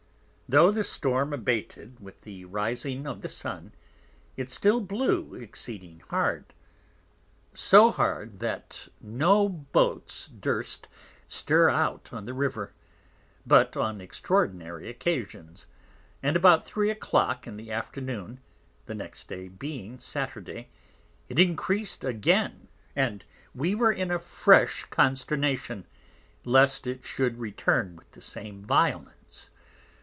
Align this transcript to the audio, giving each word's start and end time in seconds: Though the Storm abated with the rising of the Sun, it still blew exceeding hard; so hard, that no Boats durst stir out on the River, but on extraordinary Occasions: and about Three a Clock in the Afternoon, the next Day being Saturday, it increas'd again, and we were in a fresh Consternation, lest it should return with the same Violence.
Though 0.49 0.69
the 0.69 0.83
Storm 0.83 1.31
abated 1.31 2.01
with 2.01 2.23
the 2.23 2.43
rising 2.43 3.07
of 3.07 3.21
the 3.21 3.29
Sun, 3.29 3.71
it 4.35 4.51
still 4.51 4.81
blew 4.81 5.33
exceeding 5.33 6.01
hard; 6.09 6.53
so 7.53 7.89
hard, 7.89 8.39
that 8.41 8.89
no 8.99 9.47
Boats 9.47 10.27
durst 10.27 10.89
stir 11.25 11.69
out 11.69 12.09
on 12.11 12.25
the 12.25 12.33
River, 12.33 12.73
but 13.47 13.77
on 13.77 14.01
extraordinary 14.01 14.89
Occasions: 14.89 15.67
and 16.21 16.35
about 16.35 16.65
Three 16.65 16.89
a 16.89 16.95
Clock 16.95 17.47
in 17.47 17.55
the 17.55 17.71
Afternoon, 17.71 18.41
the 18.87 18.93
next 18.95 19.29
Day 19.29 19.47
being 19.47 19.99
Saturday, 19.99 20.67
it 21.29 21.39
increas'd 21.39 22.03
again, 22.03 22.67
and 22.93 23.23
we 23.55 23.73
were 23.73 23.93
in 23.93 24.11
a 24.11 24.19
fresh 24.19 24.83
Consternation, 24.89 25.85
lest 26.43 26.87
it 26.87 27.05
should 27.05 27.37
return 27.39 27.95
with 27.95 28.11
the 28.11 28.21
same 28.21 28.61
Violence. 28.61 29.49